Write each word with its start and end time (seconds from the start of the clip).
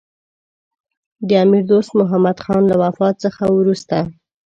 د 1.27 1.29
امیر 1.43 1.63
دوست 1.71 1.91
محمدخان 1.99 2.61
له 2.71 2.75
وفات 2.83 3.15
څخه 3.25 3.43
وروسته. 3.57 3.97